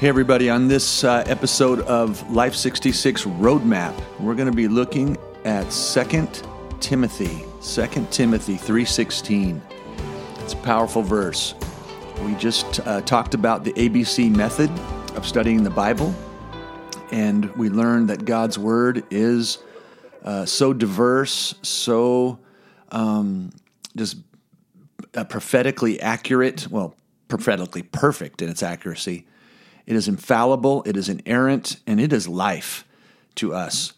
Hey, 0.00 0.08
everybody, 0.08 0.48
on 0.48 0.66
this 0.66 1.04
uh, 1.04 1.24
episode 1.26 1.80
of 1.80 2.30
Life 2.30 2.54
66 2.54 3.24
Roadmap, 3.24 3.94
we're 4.18 4.34
going 4.34 4.48
to 4.48 4.56
be 4.56 4.66
looking 4.66 5.18
at 5.44 5.70
2 5.70 6.26
Timothy, 6.80 7.44
2 7.60 8.06
Timothy 8.10 8.56
3.16. 8.56 9.60
It's 10.38 10.54
a 10.54 10.56
powerful 10.56 11.02
verse. 11.02 11.54
We 12.24 12.34
just 12.36 12.80
uh, 12.86 13.02
talked 13.02 13.34
about 13.34 13.62
the 13.62 13.74
ABC 13.74 14.34
method 14.34 14.70
of 15.16 15.26
studying 15.26 15.64
the 15.64 15.68
Bible, 15.68 16.14
and 17.12 17.54
we 17.56 17.68
learned 17.68 18.08
that 18.08 18.24
God's 18.24 18.58
Word 18.58 19.04
is 19.10 19.58
uh, 20.24 20.46
so 20.46 20.72
diverse, 20.72 21.56
so 21.60 22.38
um, 22.90 23.50
just 23.94 24.16
uh, 25.14 25.24
prophetically 25.24 26.00
accurate, 26.00 26.68
well, 26.70 26.96
prophetically 27.28 27.82
perfect 27.82 28.40
in 28.40 28.48
its 28.48 28.62
accuracy 28.62 29.26
it 29.90 29.96
is 29.96 30.06
infallible, 30.06 30.84
it 30.86 30.96
is 30.96 31.08
inerrant, 31.08 31.80
and 31.84 32.00
it 32.00 32.12
is 32.12 32.28
life 32.28 32.84
to 33.34 33.52
us. 33.52 33.94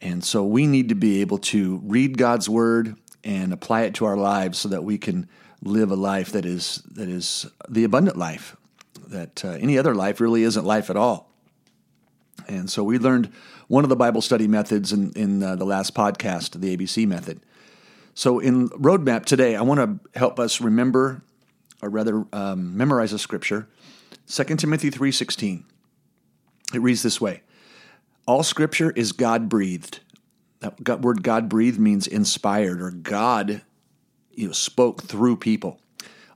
And 0.00 0.22
so 0.22 0.44
we 0.44 0.68
need 0.68 0.88
to 0.90 0.94
be 0.94 1.20
able 1.20 1.38
to 1.38 1.80
read 1.82 2.16
God's 2.16 2.48
word 2.48 2.94
and 3.24 3.52
apply 3.52 3.82
it 3.82 3.94
to 3.94 4.04
our 4.04 4.16
lives 4.16 4.60
so 4.60 4.68
that 4.68 4.84
we 4.84 4.98
can 4.98 5.28
live 5.60 5.90
a 5.90 5.96
life 5.96 6.30
that 6.30 6.44
is 6.44 6.84
that 6.92 7.08
is 7.08 7.44
the 7.68 7.82
abundant 7.82 8.16
life 8.16 8.56
that 9.08 9.44
uh, 9.44 9.48
any 9.58 9.76
other 9.76 9.96
life 9.96 10.20
really 10.20 10.44
isn't 10.44 10.64
life 10.64 10.90
at 10.90 10.96
all. 10.96 11.28
And 12.46 12.70
so 12.70 12.84
we 12.84 13.00
learned 13.00 13.32
one 13.66 13.82
of 13.82 13.90
the 13.90 13.96
Bible 13.96 14.22
study 14.22 14.46
methods 14.46 14.92
in, 14.92 15.10
in 15.14 15.42
uh, 15.42 15.56
the 15.56 15.64
last 15.64 15.92
podcast, 15.92 16.60
the 16.60 16.76
ABC 16.76 17.04
method. 17.04 17.40
So 18.14 18.38
in 18.38 18.68
Roadmap 18.68 19.24
today, 19.24 19.56
I 19.56 19.62
want 19.62 19.80
to 19.80 20.18
help 20.18 20.38
us 20.38 20.60
remember, 20.60 21.20
or 21.82 21.88
rather 21.88 22.24
um, 22.32 22.76
memorize 22.76 23.12
a 23.12 23.18
scripture 23.18 23.66
2 24.26 24.58
Timothy 24.58 24.90
3:16. 24.90 25.64
It 26.74 26.80
reads 26.80 27.02
this 27.02 27.20
way: 27.20 27.42
All 28.26 28.42
scripture 28.42 28.90
is 28.92 29.12
God-breathed. 29.12 30.00
That 30.60 31.02
word 31.02 31.22
God-breathed 31.22 31.78
means 31.78 32.06
inspired 32.06 32.80
or 32.80 32.90
God 32.90 33.62
you 34.34 34.46
know, 34.46 34.52
spoke 34.52 35.02
through 35.02 35.36
people. 35.36 35.80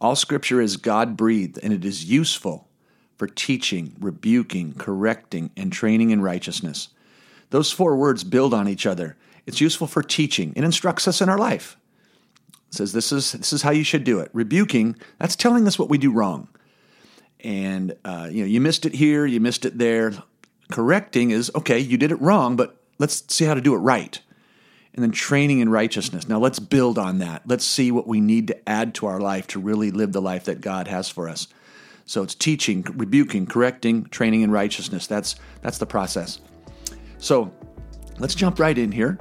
All 0.00 0.16
scripture 0.16 0.60
is 0.60 0.76
God-breathed 0.76 1.58
and 1.62 1.72
it 1.72 1.84
is 1.84 2.04
useful 2.04 2.68
for 3.16 3.26
teaching, 3.26 3.94
rebuking, 4.00 4.74
correcting, 4.74 5.50
and 5.56 5.72
training 5.72 6.10
in 6.10 6.22
righteousness. 6.22 6.88
Those 7.50 7.70
four 7.70 7.96
words 7.96 8.24
build 8.24 8.54
on 8.54 8.68
each 8.68 8.86
other. 8.86 9.16
It's 9.46 9.60
useful 9.60 9.86
for 9.86 10.02
teaching. 10.02 10.52
It 10.56 10.64
instructs 10.64 11.06
us 11.06 11.20
in 11.20 11.28
our 11.28 11.38
life. 11.38 11.76
It 12.68 12.74
says 12.74 12.92
this 12.92 13.12
is 13.12 13.32
this 13.32 13.52
is 13.52 13.62
how 13.62 13.70
you 13.70 13.84
should 13.84 14.04
do 14.04 14.20
it. 14.20 14.30
Rebuking, 14.32 14.96
that's 15.18 15.36
telling 15.36 15.66
us 15.66 15.78
what 15.78 15.90
we 15.90 15.98
do 15.98 16.10
wrong 16.10 16.48
and 17.42 17.96
uh, 18.04 18.28
you 18.30 18.42
know 18.42 18.48
you 18.48 18.60
missed 18.60 18.86
it 18.86 18.94
here, 18.94 19.26
you 19.26 19.40
missed 19.40 19.64
it 19.64 19.78
there. 19.78 20.12
Correcting 20.70 21.30
is 21.30 21.50
okay, 21.54 21.78
you 21.78 21.98
did 21.98 22.12
it 22.12 22.20
wrong, 22.20 22.56
but 22.56 22.76
let's 22.98 23.22
see 23.34 23.44
how 23.44 23.54
to 23.54 23.60
do 23.60 23.74
it 23.74 23.78
right. 23.78 24.20
And 24.94 25.02
then 25.02 25.10
training 25.10 25.60
in 25.60 25.70
righteousness. 25.70 26.28
Now 26.28 26.38
let's 26.38 26.58
build 26.58 26.98
on 26.98 27.18
that. 27.18 27.42
Let's 27.46 27.64
see 27.64 27.90
what 27.90 28.06
we 28.06 28.20
need 28.20 28.48
to 28.48 28.68
add 28.68 28.94
to 28.96 29.06
our 29.06 29.20
life 29.20 29.46
to 29.48 29.60
really 29.60 29.90
live 29.90 30.12
the 30.12 30.20
life 30.20 30.44
that 30.44 30.60
God 30.60 30.86
has 30.86 31.08
for 31.08 31.28
us. 31.30 31.48
So 32.04 32.22
it's 32.22 32.34
teaching, 32.34 32.82
rebuking, 32.94 33.46
correcting, 33.46 34.04
training 34.04 34.42
in 34.42 34.50
righteousness. 34.50 35.06
That's 35.06 35.36
that's 35.62 35.78
the 35.78 35.86
process. 35.86 36.40
So 37.18 37.52
let's 38.18 38.34
jump 38.34 38.58
right 38.58 38.76
in 38.76 38.92
here. 38.92 39.18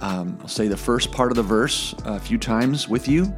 Um, 0.00 0.38
I'll 0.40 0.48
say 0.48 0.68
the 0.68 0.76
first 0.76 1.10
part 1.10 1.32
of 1.32 1.36
the 1.36 1.42
verse 1.42 1.94
a 2.04 2.20
few 2.20 2.38
times 2.38 2.88
with 2.88 3.08
you. 3.08 3.34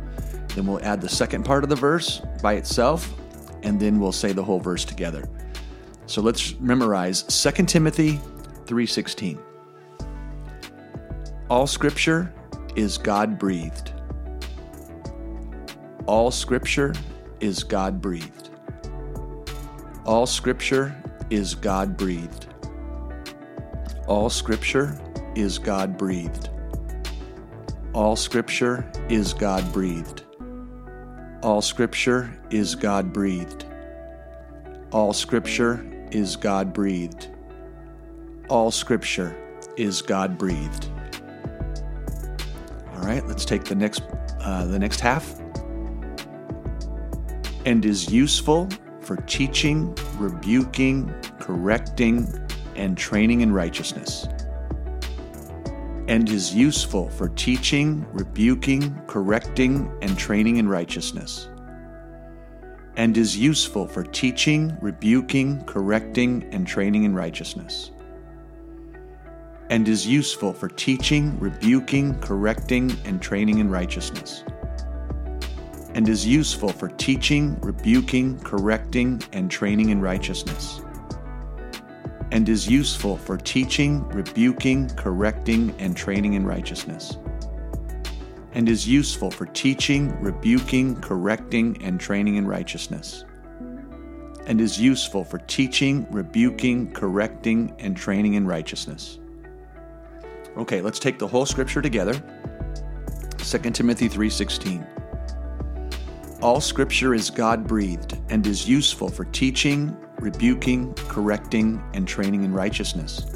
Then 0.55 0.67
we'll 0.67 0.85
add 0.85 1.01
the 1.01 1.09
second 1.09 1.45
part 1.45 1.63
of 1.63 1.71
the 1.71 1.77
verse 1.77 2.21
by 2.43 2.55
itself 2.55 3.15
and 3.63 3.79
then 3.81 4.01
we'll 4.01 4.13
say 4.13 4.33
the 4.33 4.43
whole 4.43 4.61
verse 4.61 4.85
together. 4.85 5.29
So 6.07 6.21
let's 6.21 6.59
memorize 6.61 7.23
2 7.23 7.67
Timothy 7.67 8.21
3:16. 8.67 9.39
All 11.49 11.67
scripture 11.67 12.33
is 12.77 12.99
God-breathed. 12.99 13.93
All 16.07 16.31
scripture 16.31 16.95
is 17.41 17.65
God-breathed. 17.65 18.51
All 20.05 20.27
scripture 20.27 20.97
is 21.31 21.55
God-breathed. 21.55 22.47
All 24.07 24.31
scripture 24.31 25.01
is 25.37 25.59
God-breathed. 25.59 26.49
All 27.93 28.17
scripture 28.17 28.91
is 29.09 29.33
God-breathed. 29.35 30.25
All 31.43 31.63
scripture 31.63 32.31
is 32.51 32.75
God 32.75 33.15
breathed. 33.15 33.65
All 34.93 35.15
scripture 35.15 35.87
is 36.11 36.37
God 36.37 36.75
breathed. 36.75 37.29
All 38.51 38.71
scripture 38.71 39.35
is 39.79 40.03
God 40.03 40.37
breathed. 40.37 40.91
All 42.93 43.01
right, 43.01 43.27
let's 43.27 43.47
take 43.47 43.65
the 43.65 43.75
next 43.75 44.03
uh, 44.41 44.67
the 44.67 44.79
next 44.79 45.01
half. 45.01 45.41
And 47.65 47.87
is 47.87 48.13
useful 48.13 48.69
for 49.01 49.17
teaching, 49.17 49.97
rebuking, 50.19 51.11
correcting, 51.39 52.29
and 52.77 52.99
training 52.99 53.41
in 53.41 53.51
righteousness 53.51 54.29
and 56.11 56.29
is 56.29 56.53
useful 56.53 57.09
for 57.09 57.29
teaching, 57.29 58.05
rebuking, 58.13 59.01
correcting, 59.07 59.89
and 60.03 60.19
training 60.19 60.57
in 60.57 60.69
righteousness. 60.69 61.49
And 62.97 63.17
is 63.17 63.39
useful 63.39 63.87
for 63.87 64.03
teaching, 64.03 64.77
rebuking, 64.81 65.63
correcting, 65.67 66.49
and 66.51 66.67
training 66.67 67.05
in 67.05 67.15
righteousness. 67.15 67.93
And 69.71 69.87
is 69.87 70.05
useful 70.05 70.53
for 70.53 70.69
teaching, 70.69 71.39
rebuking, 71.39 72.19
correcting, 72.19 72.91
and 73.05 73.23
training 73.23 73.61
in 73.61 73.71
righteousness. 73.71 74.43
And 75.95 76.09
is 76.09 76.27
useful 76.27 76.71
for 76.71 76.89
teaching, 76.89 77.57
rebuking, 77.61 78.41
correcting, 78.41 79.23
and 79.33 79.49
training 79.49 79.91
in 79.91 80.01
righteousness 80.01 80.81
and 82.33 82.49
is 82.49 82.69
useful 82.69 83.17
for 83.17 83.37
teaching, 83.37 84.07
rebuking, 84.09 84.89
correcting, 84.91 85.75
and 85.79 85.97
training 85.97 86.35
in 86.35 86.47
righteousness. 86.47 87.19
And 88.53 88.69
is 88.69 88.87
useful 88.87 89.31
for 89.31 89.47
teaching, 89.47 90.21
rebuking, 90.21 91.01
correcting, 91.01 91.83
and 91.83 92.01
training 92.01 92.37
in 92.37 92.47
righteousness. 92.47 93.25
And 94.47 94.61
is 94.61 94.81
useful 94.81 95.25
for 95.25 95.39
teaching, 95.39 96.07
rebuking, 96.11 96.93
correcting, 96.93 97.75
and 97.79 97.97
training 97.97 98.35
in 98.35 98.47
righteousness. 98.47 99.19
Okay, 100.57 100.81
let's 100.81 100.99
take 100.99 101.19
the 101.19 101.29
whole 101.29 101.47
scripture 101.47 101.81
together. 101.81 102.15
2 103.39 103.75
Timothy 103.75 104.09
3:16. 104.09 104.87
All 106.43 106.61
scripture 106.61 107.15
is 107.15 107.31
God-breathed 107.31 108.17
and 108.31 108.47
is 108.47 108.69
useful 108.69 109.09
for 109.09 109.27
teaching, 109.27 109.97
rebuking, 110.21 110.95
correcting, 110.95 111.83
and 111.95 112.07
training 112.07 112.45
in 112.45 112.53
righteousness. 112.53 113.27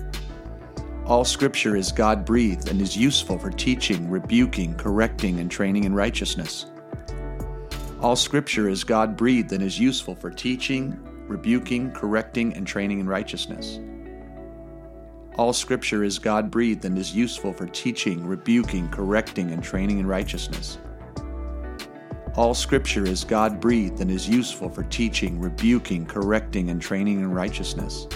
All 1.07 1.25
scripture 1.25 1.77
is 1.77 1.93
God 1.93 2.25
breathed 2.25 2.69
and 2.69 2.81
is 2.81 2.97
useful 2.97 3.39
for 3.39 3.51
teaching, 3.51 4.09
rebuking, 4.09 4.75
correcting, 4.75 5.41
and 5.41 5.51
training 5.51 5.85
in 5.85 5.95
righteousness. 5.95 6.67
All 8.01 8.17
scripture 8.17 8.69
is 8.69 8.85
God 8.85 9.17
breathed 9.17 9.53
and 9.53 9.63
is 9.63 9.79
useful 9.79 10.15
for 10.15 10.31
teaching, 10.31 10.99
rebuking, 11.27 11.91
correcting, 11.93 12.55
and 12.55 12.67
training 12.67 13.01
in 13.01 13.09
righteousness. 13.09 13.81
All 15.37 15.53
scripture 15.53 16.05
is 16.05 16.19
God 16.19 16.51
breathed 16.51 16.85
and 16.85 16.97
is 16.97 17.15
useful 17.15 17.53
for 17.53 17.67
teaching, 17.67 18.27
rebuking, 18.27 18.89
correcting, 18.89 19.51
and 19.51 19.63
training 19.63 19.99
in 19.99 20.07
righteousness. 20.07 20.79
All 22.37 22.53
scripture 22.53 23.07
is 23.07 23.23
God 23.23 23.61
breathed 23.61 24.01
and 24.01 24.11
is 24.11 24.29
useful 24.29 24.69
for 24.69 24.83
teaching, 24.83 25.41
rebuking, 25.41 26.05
correcting, 26.05 26.69
and 26.69 26.83
training 26.83 27.21
in 27.21 27.31
righteousness. 27.31 28.09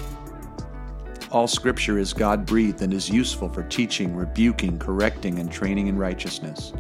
All 1.31 1.47
scripture 1.47 2.01
is 2.01 2.13
God 2.13 2.45
breathed 2.45 2.83
and 2.83 2.93
is 2.93 3.09
useful 3.09 3.49
for 3.49 3.63
teaching, 3.63 4.17
rebuking, 4.17 4.77
correcting, 4.77 5.39
and 5.39 5.53
training 5.53 5.87
in 5.87 5.97
righteousness. 5.97 6.73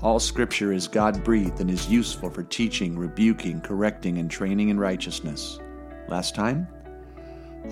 All 0.00 0.20
scripture 0.20 0.72
is 0.72 0.86
God 0.86 1.24
breathed 1.24 1.58
and 1.58 1.68
is 1.68 1.88
useful 1.88 2.30
for 2.30 2.44
teaching, 2.44 2.96
rebuking, 2.96 3.60
correcting, 3.60 4.18
and 4.18 4.30
training 4.30 4.68
in 4.68 4.78
righteousness. 4.78 5.58
Last 6.06 6.36
time? 6.36 6.68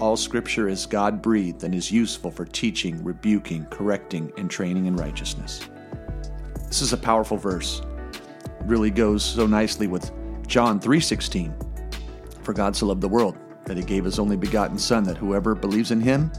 All 0.00 0.16
scripture 0.16 0.68
is 0.68 0.86
God 0.86 1.22
breathed 1.22 1.62
and 1.62 1.72
is 1.72 1.92
useful 1.92 2.32
for 2.32 2.46
teaching, 2.46 3.04
rebuking, 3.04 3.64
correcting, 3.66 4.32
and 4.36 4.50
training 4.50 4.86
in 4.86 4.96
righteousness. 4.96 5.60
This 6.66 6.82
is 6.82 6.92
a 6.92 6.98
powerful 6.98 7.36
verse 7.36 7.80
really 8.68 8.90
goes 8.90 9.24
so 9.24 9.46
nicely 9.46 9.86
with 9.86 10.12
John 10.46 10.78
3:16. 10.78 11.54
For 12.42 12.52
God 12.52 12.76
so 12.76 12.86
loved 12.86 13.00
the 13.00 13.08
world 13.08 13.36
that 13.64 13.76
he 13.76 13.82
gave 13.82 14.04
his 14.04 14.18
only 14.18 14.36
begotten 14.36 14.78
son 14.78 15.04
that 15.04 15.16
whoever 15.16 15.54
believes 15.54 15.90
in 15.90 16.00
him 16.00 16.30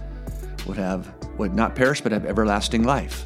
would 0.65 0.77
have 0.77 1.13
would 1.37 1.53
not 1.53 1.75
perish 1.75 2.01
but 2.01 2.11
have 2.11 2.25
everlasting 2.25 2.83
life. 2.83 3.25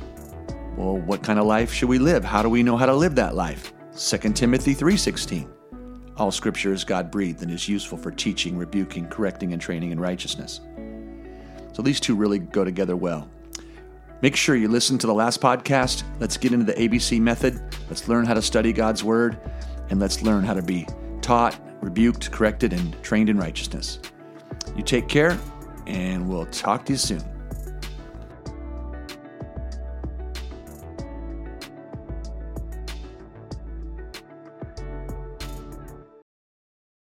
Well, 0.77 0.97
what 0.97 1.23
kind 1.23 1.39
of 1.39 1.45
life 1.45 1.71
should 1.71 1.89
we 1.89 1.99
live? 1.99 2.23
How 2.23 2.41
do 2.41 2.49
we 2.49 2.63
know 2.63 2.77
how 2.77 2.85
to 2.85 2.95
live 2.95 3.15
that 3.15 3.35
life? 3.35 3.73
2 3.95 4.35
Timothy 4.35 4.73
3:16. 4.73 5.47
All 6.17 6.31
scripture 6.31 6.73
is 6.73 6.83
God 6.83 7.09
breathed 7.09 7.41
and 7.41 7.51
is 7.51 7.67
useful 7.67 7.97
for 7.97 8.11
teaching, 8.11 8.57
rebuking, 8.57 9.07
correcting, 9.07 9.53
and 9.53 9.61
training 9.61 9.91
in 9.91 9.99
righteousness. 9.99 10.61
So 11.73 11.81
these 11.81 11.99
two 11.99 12.15
really 12.15 12.39
go 12.39 12.63
together 12.63 12.95
well. 12.95 13.29
Make 14.23 14.37
sure 14.37 14.55
you 14.55 14.69
listen 14.69 14.97
to 14.99 15.05
the 15.05 15.13
last 15.13 15.41
podcast. 15.41 16.03
Let's 16.21 16.37
get 16.37 16.53
into 16.53 16.65
the 16.65 16.71
ABC 16.75 17.19
method. 17.19 17.61
Let's 17.89 18.07
learn 18.07 18.25
how 18.25 18.33
to 18.33 18.41
study 18.41 18.71
God's 18.71 19.03
Word, 19.03 19.37
and 19.89 19.99
let's 19.99 20.21
learn 20.21 20.45
how 20.45 20.53
to 20.53 20.61
be 20.61 20.87
taught, 21.21 21.59
rebuked, 21.81 22.31
corrected, 22.31 22.71
and 22.71 22.95
trained 23.03 23.27
in 23.27 23.37
righteousness. 23.37 23.99
You 24.77 24.83
take 24.83 25.09
care, 25.09 25.37
and 25.87 26.29
we'll 26.29 26.45
talk 26.45 26.85
to 26.85 26.93
you 26.93 26.97
soon. 26.97 27.32